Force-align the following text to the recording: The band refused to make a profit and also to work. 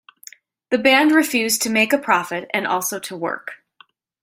The 0.71 0.79
band 0.79 1.11
refused 1.11 1.61
to 1.61 1.69
make 1.69 1.93
a 1.93 1.97
profit 1.99 2.49
and 2.55 2.65
also 2.65 2.97
to 2.97 3.15
work. 3.15 3.61